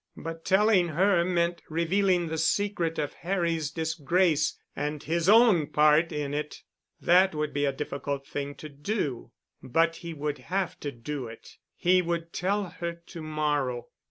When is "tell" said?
12.33-12.63